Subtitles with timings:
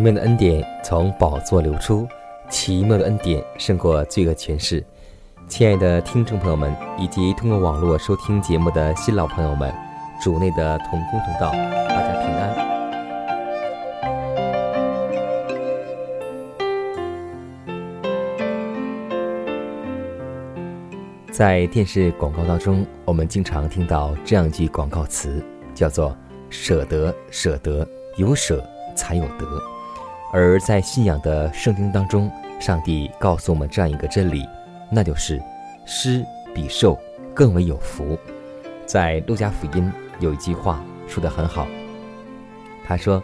[0.00, 2.08] 奇妙的恩典从宝座流出，
[2.48, 4.82] 奇妙的恩典胜过罪恶权势。
[5.46, 9.70] 亲爱的听众朋友们，以及通过网络收听节目的新老朋友们，
[10.18, 12.56] 主内的同工同道，大家平安。
[21.30, 26.16] 在电视广告当中，我们经常听到这样一句广告词，叫做
[26.48, 28.64] “舍得，舍得，有舍
[28.96, 29.46] 才有得”。
[30.32, 34.46] 而在信仰的圣经当中，上帝告诉我们这样一个真理，
[34.90, 35.42] 那就是
[35.84, 36.96] 施比受
[37.34, 38.16] 更为有福。
[38.86, 41.66] 在路加福音有一句话说得很好，
[42.86, 43.22] 他说：“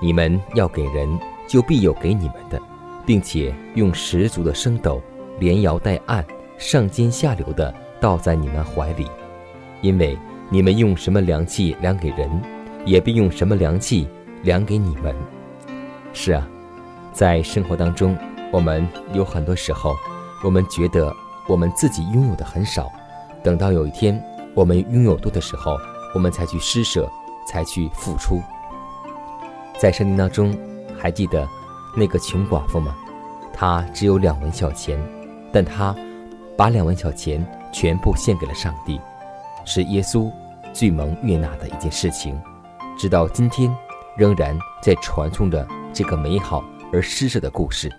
[0.00, 2.60] 你们要给人，就必有给你们的，
[3.04, 5.02] 并且用十足的升斗，
[5.40, 6.24] 连摇带按，
[6.56, 9.06] 上尖下流的倒在你们怀里，
[9.80, 10.16] 因为
[10.50, 12.30] 你们用什么量器量给人，
[12.84, 14.06] 也必用什么量器
[14.42, 15.14] 量给你们。”
[16.20, 16.44] 是啊，
[17.12, 18.18] 在生活当中，
[18.50, 19.94] 我们有很多时候，
[20.42, 21.14] 我们觉得
[21.46, 22.90] 我们自己拥有的很少，
[23.40, 24.20] 等到有一天
[24.52, 25.78] 我们拥有多的时候，
[26.12, 27.08] 我们才去施舍，
[27.46, 28.42] 才去付出。
[29.78, 30.52] 在圣经当中，
[30.98, 31.46] 还记得
[31.96, 32.96] 那个穷寡妇吗？
[33.54, 35.00] 她只有两文小钱，
[35.52, 35.94] 但她
[36.56, 39.00] 把两文小钱全部献给了上帝，
[39.64, 40.28] 是耶稣
[40.72, 42.36] 最蒙悦纳的一件事情，
[42.98, 43.72] 直到今天
[44.16, 45.64] 仍然在传颂着。
[45.92, 47.90] 这个美好而施舍的故事，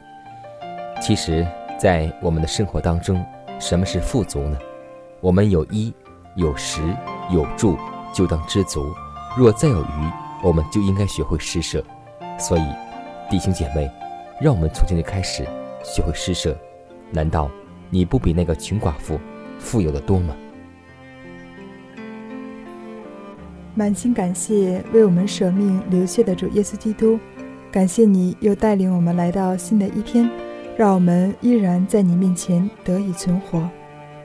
[1.01, 1.45] 其实，
[1.77, 3.23] 在我们的生活当中，
[3.59, 4.57] 什么是富足呢？
[5.21, 5.93] 我们有衣、
[6.35, 6.81] 有食、
[7.29, 7.77] 有住，
[8.13, 8.93] 就当知足；
[9.37, 10.11] 若再有余，
[10.41, 11.83] 我们就应该学会施舍。
[12.37, 12.63] 所以，
[13.29, 13.89] 弟兄姐妹，
[14.39, 15.45] 让我们从今天开始
[15.83, 16.57] 学会施舍。
[17.11, 17.49] 难道
[17.89, 19.19] 你不比那个穷寡妇
[19.57, 20.33] 富有的多吗？
[23.75, 27.19] 满心感谢为我们舍命流血的主耶稣基督。
[27.71, 30.27] 感谢你又带领我们来到新的一天，
[30.75, 33.69] 让我们依然在你面前得以存活。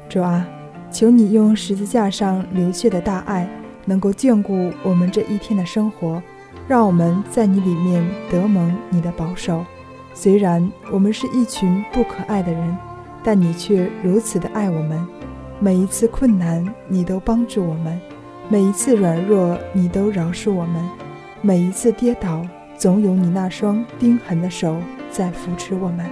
[0.08, 0.46] 主啊，
[0.90, 3.46] 求你用十字架上流血的大爱，
[3.84, 6.22] 能够眷顾我们这一天的生活，
[6.66, 9.62] 让我们在你里面得蒙你的保守。
[10.14, 12.76] 虽然我们是一群不可爱的人，
[13.22, 15.06] 但你却如此的爱我们。
[15.60, 17.92] 每一次困难，你都帮助我们；
[18.48, 20.82] 每一次软弱，你都饶恕我们；
[21.42, 22.42] 每一次跌倒。
[22.76, 24.76] 总有你那双冰痕的手
[25.10, 26.04] 在扶持我们，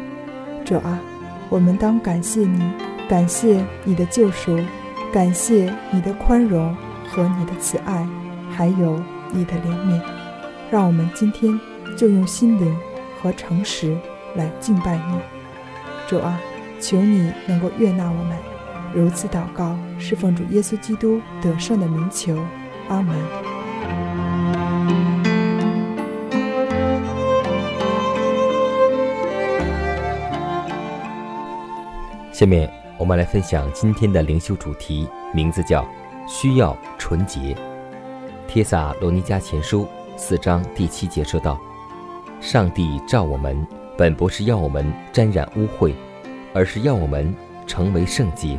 [0.65, 0.99] 主啊，
[1.49, 2.63] 我们当感谢你，
[3.09, 4.59] 感谢你的救赎，
[5.13, 6.75] 感谢你的宽容
[7.09, 8.07] 和你的慈爱，
[8.51, 9.01] 还有
[9.33, 10.01] 你的怜悯。
[10.71, 11.59] 让我们今天
[11.97, 12.75] 就用心灵
[13.21, 13.97] 和诚实
[14.37, 15.19] 来敬拜你，
[16.09, 16.41] 主啊，
[16.81, 18.37] 求你能够悦纳我们。
[18.95, 22.39] 如此祷告，是奉主耶稣基督得胜的名求，
[22.89, 23.52] 阿门。
[32.43, 32.69] 下面
[32.99, 35.87] 我们来分享今天的灵修主题，名字叫
[36.27, 37.57] “需要纯洁”。
[38.51, 39.87] 帖撒罗尼迦前书
[40.17, 41.57] 四章第七节说道
[42.43, 43.65] ：“上帝召我们，
[43.97, 45.95] 本不是要我们沾染污秽，
[46.53, 47.33] 而是要我们
[47.65, 48.59] 成为圣洁。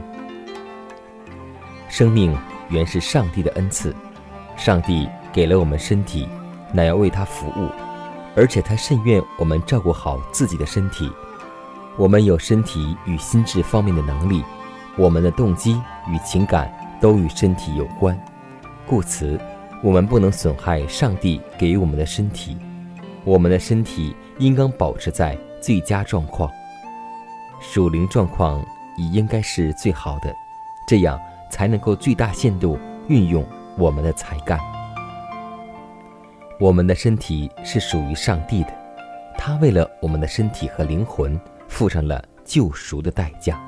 [1.90, 2.34] 生命
[2.70, 3.94] 原是上帝的恩赐，
[4.56, 6.26] 上帝给了我们身体，
[6.72, 7.68] 乃要为他服务，
[8.34, 11.12] 而且他甚愿我们照顾好自己的身体。”
[11.96, 14.44] 我们有身体与心智方面的能力，
[14.98, 18.20] 我们的动机与情感都与身体有关，
[18.88, 19.40] 故此，
[19.84, 22.58] 我们不能损害上帝给予我们的身体，
[23.24, 26.50] 我们的身体应当保持在最佳状况，
[27.62, 28.60] 属灵状况
[28.98, 30.34] 也应该是最好的，
[30.88, 31.20] 这样
[31.52, 33.46] 才能够最大限度运用
[33.78, 34.60] 我们的才干。
[36.60, 38.74] 我们的身体是属于上帝的，
[39.38, 41.40] 他为了我们的身体和灵魂
[41.74, 43.60] 付上了救赎的代价。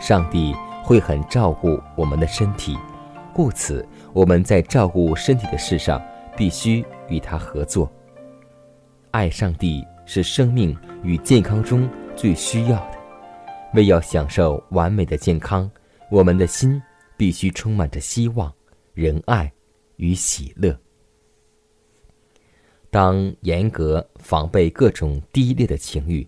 [0.00, 2.76] 上帝会很照顾我们的身体，
[3.32, 6.02] 故此我们在照顾身体的事上
[6.36, 7.90] 必须与他合作。
[9.12, 12.98] 爱上帝是生命与健康中最需要的。
[13.74, 15.70] 为要享受完美的健康，
[16.10, 16.82] 我们的心
[17.16, 18.52] 必须充满着希望、
[18.92, 19.52] 仁爱
[19.96, 20.76] 与喜乐。
[22.90, 26.26] 当严格防备各种低劣的情欲，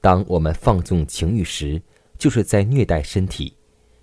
[0.00, 1.80] 当我们放纵情欲时，
[2.18, 3.52] 就是在虐待身体；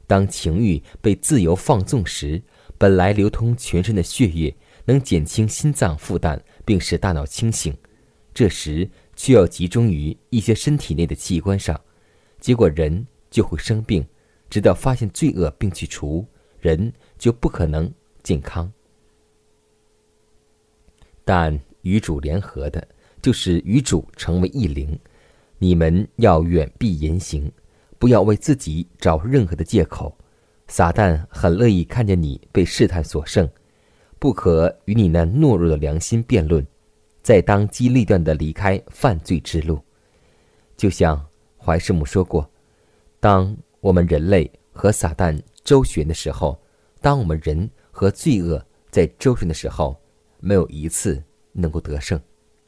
[0.05, 2.41] 当情欲被自由放纵时，
[2.77, 4.55] 本来流通全身的血液
[4.85, 7.75] 能减轻心脏负担，并使大脑清醒，
[8.33, 11.79] 这时却要集中于一些身体内的器官上，
[12.39, 14.05] 结果人就会生病。
[14.49, 16.25] 直到发现罪恶并去除，
[16.59, 17.91] 人就不可能
[18.23, 18.71] 健康。
[21.23, 21.59] 但。
[21.83, 22.85] 与主联合的，
[23.21, 24.99] 就是与主成为一灵。
[25.59, 27.51] 你们要远避言行，
[27.97, 30.17] 不要为自己找任何的借口。
[30.67, 33.49] 撒旦很乐意看见你被试探所胜，
[34.19, 36.65] 不可与你那懦弱的良心辩论，
[37.23, 39.79] 在当机立断的离开犯罪之路。
[40.75, 41.25] 就像
[41.57, 42.49] 怀师母说过
[43.19, 46.59] ：“当我们人类和撒旦周旋的时候，
[47.01, 49.99] 当我们人和罪恶在周旋的时候，
[50.39, 51.23] 没有一次。”
[51.59, 52.21] 能够得胜，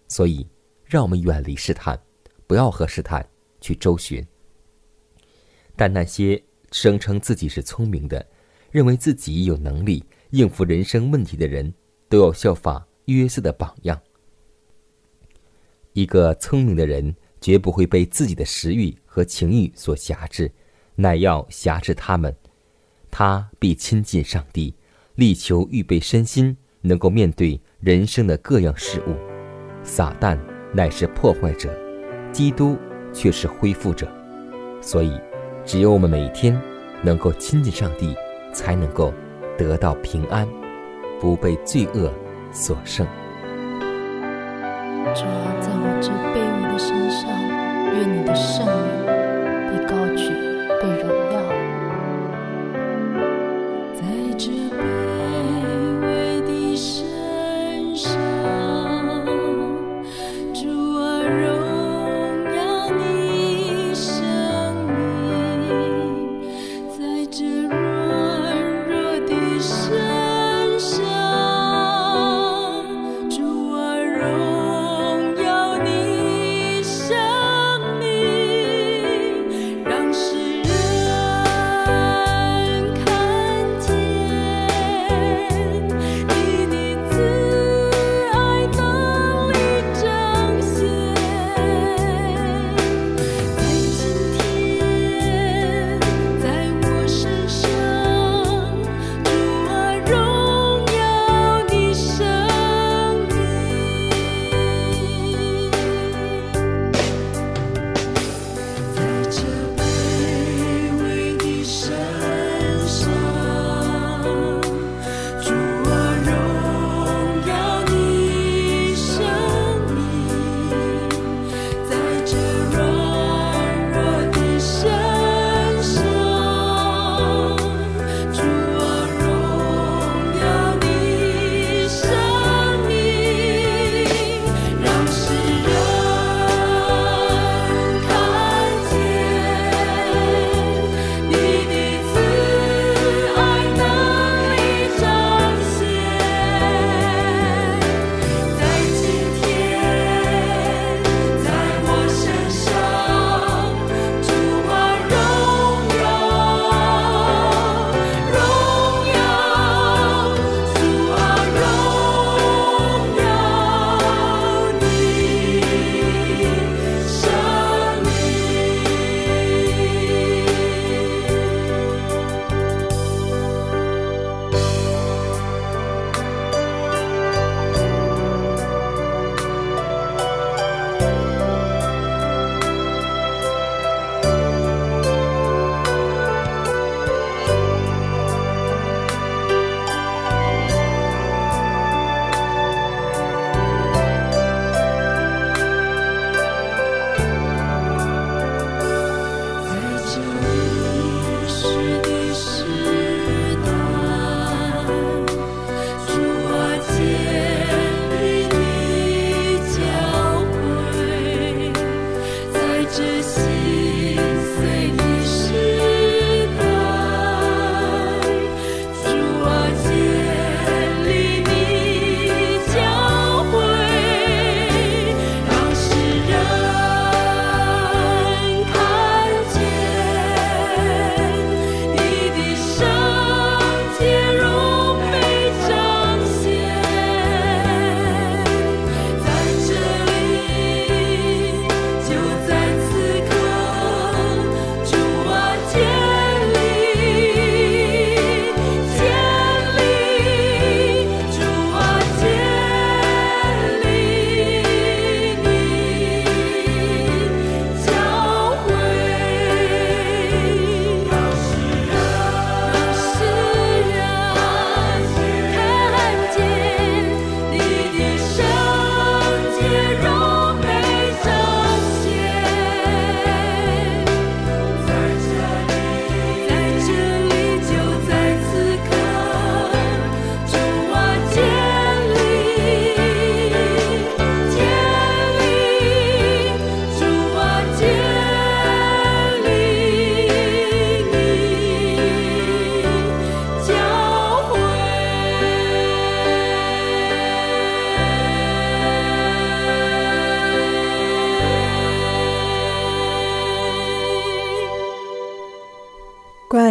[0.08, 0.48] 所以
[0.84, 2.02] 让我们远离试探，
[2.50, 3.24] 不要和试探
[3.62, 4.28] 去周旋。
[5.76, 6.42] 但那些
[6.72, 8.26] 声称自己是聪明的，
[8.72, 11.72] 认为自己有能力应付人生问题的人，
[12.10, 14.02] 都要效法约瑟的榜样。
[15.94, 20.52] 一个聪明的人绝不会被自己的食欲和情欲所辖制，
[20.96, 22.36] 乃要辖制他们。
[23.12, 24.74] 他必亲近上帝，
[25.14, 27.62] 力求预备身心，能够面对。
[27.80, 29.16] 人生的各样事物，
[29.86, 30.38] 撒旦
[30.74, 31.74] 乃是破坏者，
[32.32, 32.78] 基督
[33.14, 34.08] 却是恢复者。
[34.82, 35.20] 所以，
[35.66, 36.60] 只有我们每天
[37.02, 38.16] 能够亲近上帝，
[38.54, 39.14] 才能够
[39.58, 40.48] 得到平安，
[41.20, 42.12] 不被罪恶
[42.52, 43.06] 所胜。
[45.14, 47.30] 主啊，在我这卑微的身上，
[47.94, 48.99] 愿你的圣灵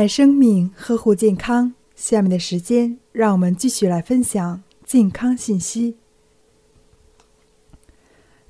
[0.08, 1.74] 生命，呵护健康。
[1.94, 5.96] 下面的时间，让我们继续来分享健康信息。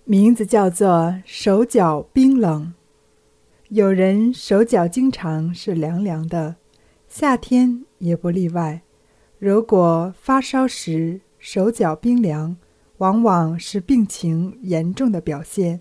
[0.05, 2.73] 名字叫做手脚冰冷。
[3.69, 6.57] 有人手脚经常是凉凉的，
[7.09, 8.83] 夏天也不例外。
[9.39, 12.57] 如果发烧时手脚冰凉，
[12.99, 15.81] 往往是病情严重的表现。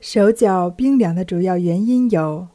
[0.00, 2.48] 手脚冰凉的主要原因有：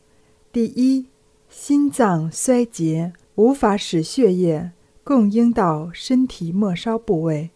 [0.52, 1.08] 第一，
[1.56, 4.72] 心脏衰竭，无法使血液
[5.04, 7.52] 供应到身体末梢部位；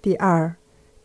[0.00, 0.54] 第二，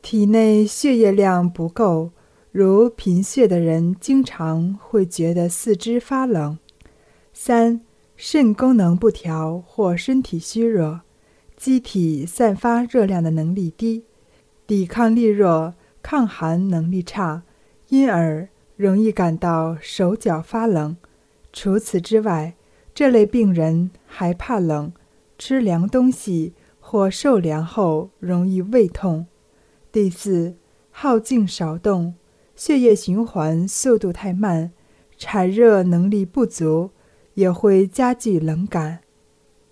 [0.03, 2.11] 体内血液量不够。
[2.51, 6.57] 如贫血的人经常会觉得四肢发冷。
[7.33, 7.81] 三、
[8.15, 11.01] 肾功能不调或身体虚弱，
[11.57, 14.05] 机体散发热量的能力低，
[14.67, 15.73] 抵抗力弱，
[16.03, 17.41] 抗寒能力差，
[17.89, 18.47] 因而
[18.77, 20.95] 容易感到手脚发冷。
[21.53, 22.55] 除此之外，
[22.93, 24.91] 这类病人还怕冷，
[25.37, 29.25] 吃凉东西或受凉后容易胃痛。
[29.91, 30.55] 第四，
[30.89, 32.15] 好静少动。
[32.55, 34.71] 血液循环速度太慢，
[35.17, 36.91] 产热能力不足，
[37.33, 38.99] 也会加剧冷感。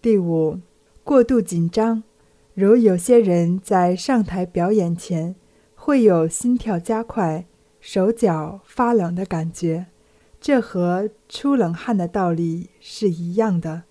[0.01, 0.59] 第五，
[1.03, 2.03] 过度紧张，
[2.55, 5.35] 如有些人在上台表演前
[5.75, 7.45] 会有心跳加快、
[7.79, 9.85] 手脚发冷的感觉，
[10.39, 13.83] 这和出冷汗的道理是一样的。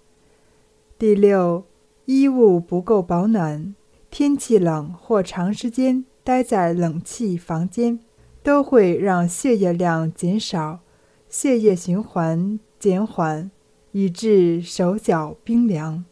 [0.98, 1.64] 第六，
[2.06, 3.74] 衣物不够保暖，
[4.10, 8.00] 天气冷或长时间待在冷气房间。
[8.40, 10.80] 都会让血液量减少，
[11.28, 13.50] 血液循环减缓，
[13.92, 16.06] 以致手脚冰凉。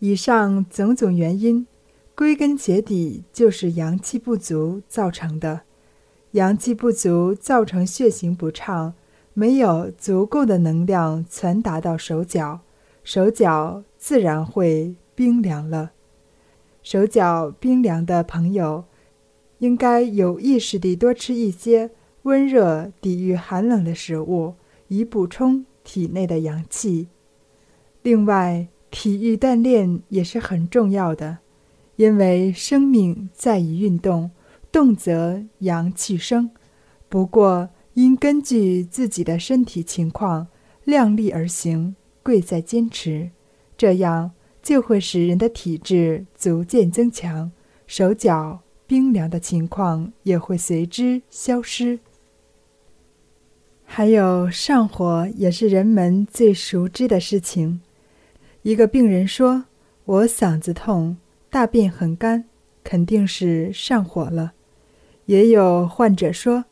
[0.00, 1.68] 以上种种原因，
[2.16, 5.60] 归根结底就是阳气不足造成的。
[6.32, 8.94] 阳气不足造成血行不畅，
[9.34, 12.60] 没有足够的能量传达到手脚，
[13.02, 15.92] 手脚自然会冰凉了。
[16.82, 18.84] 手脚冰凉的朋友。
[19.60, 21.90] 应该有意识地多吃一些
[22.22, 24.54] 温热、抵御寒冷的食物，
[24.88, 27.08] 以补充体内的阳气。
[28.00, 31.40] 另外，体育锻炼也是很重要的，
[31.96, 34.30] 因为生命在于运动，
[34.72, 36.50] 动则阳气生。
[37.10, 40.48] 不过，应根据自己的身体情况
[40.84, 43.30] 量力而行，贵在坚持，
[43.76, 44.32] 这样
[44.62, 47.52] 就会使人的体质逐渐增强，
[47.86, 48.60] 手脚。
[48.86, 52.00] 冰凉的情况也会随之消失。
[53.84, 57.80] 还有上火也是人们最熟知的事情。
[58.62, 59.66] 一个病人说
[60.06, 61.18] ：“我嗓子痛，
[61.48, 62.46] 大便很干，
[62.82, 64.54] 肯定是上火了。”
[65.26, 66.64] 也有患者说：“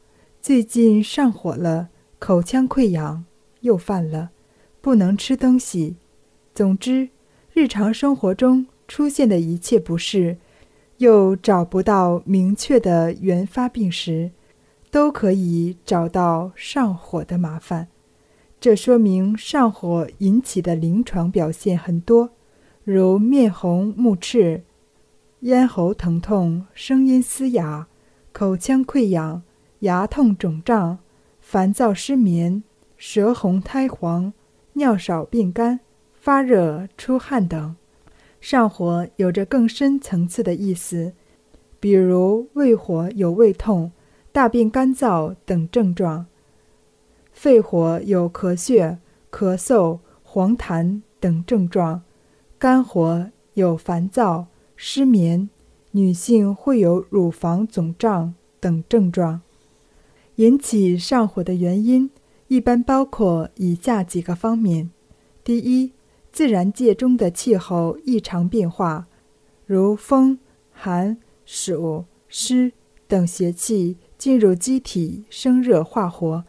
[0.48, 3.22] 最近上火了，口腔溃疡
[3.60, 4.30] 又犯了，
[4.80, 5.96] 不能吃东西。”
[6.56, 7.10] 总之，
[7.52, 10.38] 日常生活中出现的一切不适。
[10.96, 14.30] 又找不到明确的原发病时，
[14.90, 17.88] 都可以找到上火的麻烦。
[18.58, 22.30] 这说明上火引起的临床表现很多，
[22.84, 24.62] 如面红目赤、
[25.40, 27.86] 咽喉疼痛、声音嘶哑、
[28.32, 29.42] 口腔溃疡、
[29.80, 30.98] 牙痛肿胀、
[31.40, 32.62] 烦躁失眠、
[32.96, 34.32] 舌红苔黄、
[34.72, 35.80] 尿少便干、
[36.14, 37.76] 发热出汗等。
[38.40, 41.12] 上火有着更深层次的意思，
[41.80, 43.92] 比如胃火有胃痛、
[44.32, 46.26] 大便干燥等症状；
[47.32, 48.98] 肺火有咳血、
[49.30, 52.00] 咳嗽、黄痰等症状；
[52.58, 55.48] 肝火有烦躁、失眠；
[55.92, 59.40] 女性会有乳房肿胀等症状。
[60.38, 62.08] 引起上火的原因
[62.46, 64.88] 一般包括以下几个方面：
[65.42, 65.92] 第一，
[66.30, 69.08] 自然界中的气候异常变化，
[69.66, 70.38] 如风、
[70.70, 72.72] 寒、暑、湿
[73.08, 76.44] 等邪气进入机体生热化火。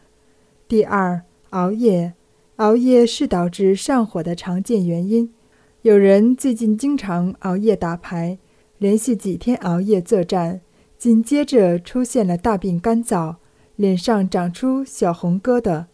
[0.68, 2.14] 第二，熬夜，
[2.58, 5.34] 熬夜是导致上火的常见原因。
[5.82, 8.38] 有人最近经常熬夜打牌，
[8.78, 10.62] 连续几天熬夜作战，
[10.96, 13.38] 紧接着出现了大便干燥，
[13.80, 15.86] 脸上长出小红疙瘩。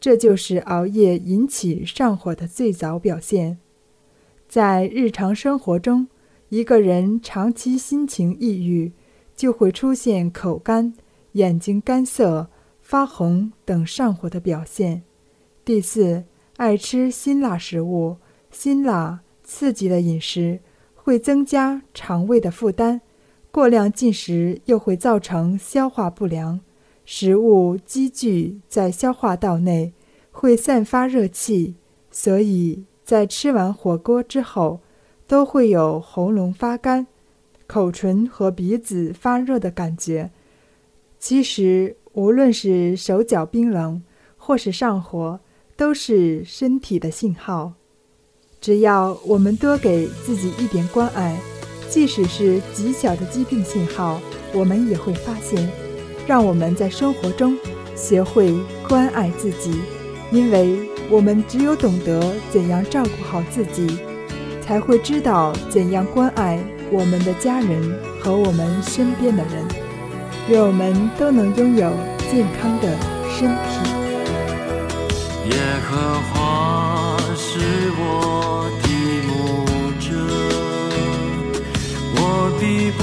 [0.00, 3.58] 这就是熬夜引起上火的最早表现。
[4.48, 6.08] 在日常生活中，
[6.48, 8.90] 一个人长期心情抑郁，
[9.34, 10.94] 就会出现口干、
[11.32, 12.48] 眼睛干涩、
[12.80, 15.02] 发红等上火的表现。
[15.62, 16.24] 第四，
[16.56, 18.16] 爱吃辛辣食物，
[18.50, 20.60] 辛辣刺激的饮食
[20.94, 23.02] 会增加肠胃的负担，
[23.50, 26.60] 过量进食又会造成消化不良。
[27.08, 29.92] 食物积聚在消化道内，
[30.32, 31.76] 会散发热气，
[32.10, 34.80] 所以在吃完火锅之后，
[35.28, 37.06] 都会有喉咙发干、
[37.68, 40.30] 口唇和鼻子发热的感觉。
[41.20, 44.02] 其实，无论是手脚冰冷，
[44.36, 45.38] 或是上火，
[45.76, 47.74] 都是身体的信号。
[48.60, 51.38] 只要我们多给自己一点关爱，
[51.88, 54.20] 即使是极小的疾病信号，
[54.52, 55.85] 我们也会发现。
[56.26, 57.56] 让我们在生活中
[57.94, 58.52] 学会
[58.88, 59.80] 关爱自己，
[60.32, 60.76] 因为
[61.08, 63.98] 我们只有懂得怎样照顾好自己，
[64.60, 66.58] 才会知道怎样关爱
[66.90, 69.64] 我们的家人和我们身边的人。
[70.48, 71.92] 愿我们都能拥有
[72.30, 72.88] 健康的
[73.38, 73.90] 身体。
[75.50, 75.56] 耶
[75.88, 77.58] 和华是
[77.98, 78.88] 我的
[79.28, 79.30] 牧
[80.00, 80.06] 者，
[82.16, 82.20] 我
[82.60, 83.00] 必不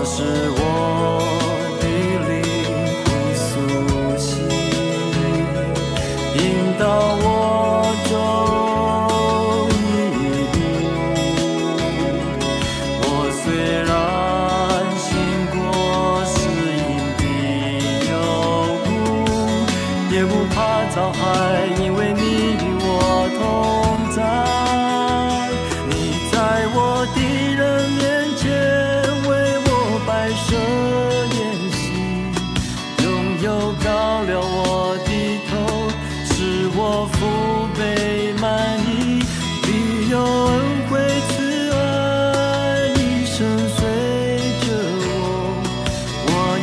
[0.00, 0.97] 那是我。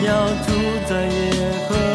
[0.05, 0.51] 要住
[0.87, 1.94] 在耶和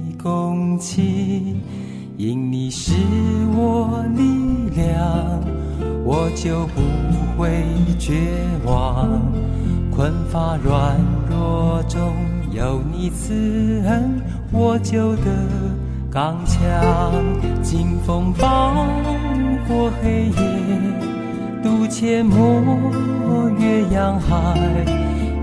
[0.21, 1.61] 共情。
[2.17, 2.93] 因你是
[3.55, 4.21] 我力
[4.75, 5.41] 量，
[6.03, 6.81] 我就不
[7.37, 7.63] 会
[7.97, 8.13] 绝
[8.65, 9.09] 望。
[9.89, 10.97] 困乏软
[11.29, 11.99] 弱中
[12.51, 13.33] 有你慈
[13.85, 15.23] 恩，我就得。
[16.11, 16.61] 刚强，
[17.63, 18.85] 劲风暴
[19.67, 20.33] 过黑夜，
[21.63, 24.59] 渡阡陌越洋海，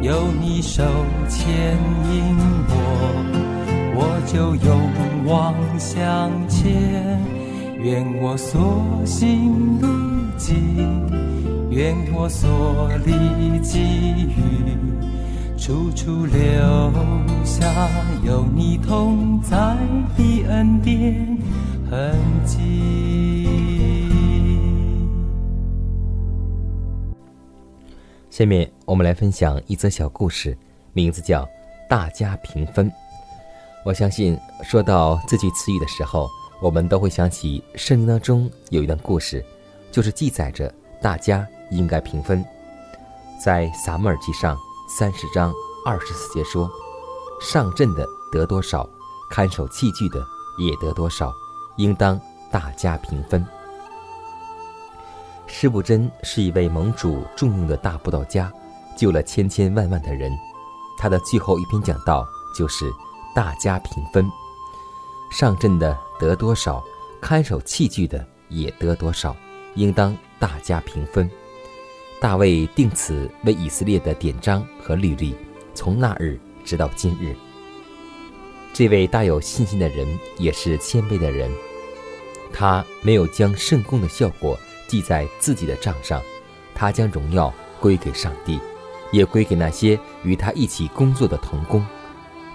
[0.03, 0.85] 有你手
[1.29, 1.49] 牵
[2.13, 2.37] 引，
[2.69, 3.48] 我
[4.27, 4.91] 就勇
[5.27, 7.19] 往向前。
[7.81, 9.87] 愿我所行路
[10.37, 13.13] 径，愿我所立
[13.61, 13.79] 给
[14.27, 14.77] 予。
[15.57, 16.39] 处处留
[17.45, 17.89] 下
[18.25, 19.57] 有你同在
[20.17, 21.39] 的恩典
[21.91, 23.47] 痕迹。
[28.31, 30.57] 下面我们来分享一则小故事，
[30.93, 31.43] 名字叫
[31.89, 32.89] 《大家平分》。
[33.85, 36.29] 我相信说到这句词语的时候，
[36.61, 39.45] 我们都会想起圣经当中有一段故事，
[39.91, 42.45] 就是记载着大家应该平分。
[43.43, 44.57] 在撒母耳记上。
[44.91, 45.53] 三十章
[45.85, 46.67] 二十四节说
[47.43, 48.89] ：“上阵的得多少，
[49.31, 50.19] 看守器具的
[50.57, 51.31] 也得多少，
[51.77, 52.19] 应当
[52.51, 53.47] 大家平分。”
[55.47, 58.51] 施布真是一位盟主重用的大布道家，
[58.97, 60.33] 救了千千万万的人。
[60.97, 62.91] 他的最后一篇讲道就是
[63.39, 64.29] “大家平分”，
[65.31, 66.83] 上阵的得多少，
[67.21, 69.37] 看守器具的也得多少，
[69.77, 71.31] 应当大家平分。
[72.21, 75.37] 大卫定此为以色列的典章和律例，
[75.73, 77.33] 从那日直到今日。
[78.73, 81.49] 这位大有信心的人也是谦卑的人，
[82.53, 86.21] 他没有将圣功的效果记在自己的账上，
[86.75, 88.59] 他将荣耀归给上帝，
[89.13, 91.87] 也归给那些与他一起工作的童工。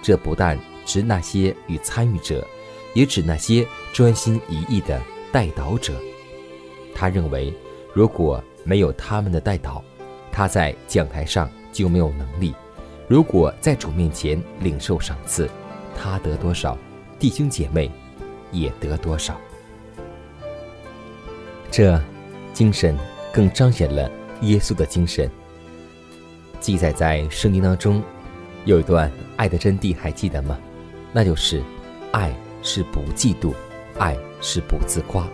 [0.02, 2.46] 这不但指那些与参与者，
[2.94, 5.00] 也指那些专心一意的
[5.32, 5.94] 代祷者。
[6.94, 7.52] 他认为，
[7.92, 9.82] 如果没有他们的带导，
[10.30, 12.54] 他在讲台上就没有能力。
[13.06, 15.48] 如果在主面前领受赏赐，
[15.96, 16.78] 他得多少，
[17.18, 17.90] 弟兄姐妹
[18.50, 19.38] 也得多少。
[21.70, 22.00] 这
[22.52, 22.96] 精神
[23.32, 24.10] 更彰显了
[24.42, 25.30] 耶稣的精神。
[26.60, 28.02] 记载在圣经当中，
[28.64, 30.58] 有一段爱的真谛，还记得吗？
[31.14, 31.62] 那就是
[32.12, 33.54] 爱是不嫉妒，
[33.98, 35.26] 爱是不自夸。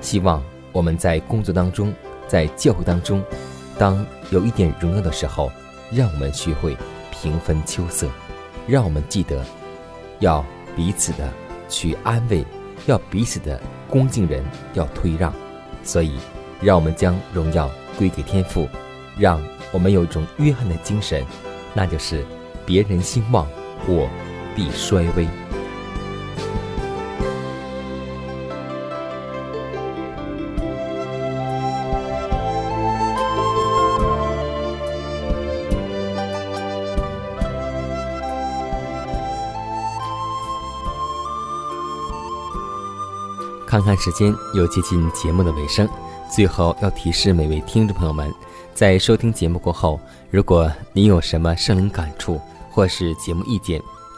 [0.00, 0.40] 希望
[0.70, 1.92] 我们在工作当中。
[2.28, 3.22] 在教会当中，
[3.78, 5.52] 当有一点荣耀的时候，
[5.90, 6.74] 让我们学会
[7.10, 8.08] 平分秋色，
[8.66, 9.44] 让我们记得
[10.20, 10.42] 要
[10.74, 11.30] 彼此的
[11.68, 12.42] 去安慰，
[12.86, 14.42] 要彼此的恭敬人，
[14.72, 15.30] 要退让。
[15.84, 16.16] 所以，
[16.62, 18.66] 让我们将荣耀归给天父，
[19.18, 21.22] 让我们有一种约翰的精神，
[21.74, 22.24] 那就是
[22.64, 23.46] 别人兴旺，
[23.86, 24.08] 我
[24.54, 25.26] 必衰微。
[43.66, 45.88] 看看时间，又接近节目的尾声。
[46.30, 48.30] 最后要提示每位听众朋友们，
[48.74, 49.98] 在收听节目过后，
[50.30, 52.38] 如果您有什么生灵感触
[52.70, 53.80] 或是节目意见，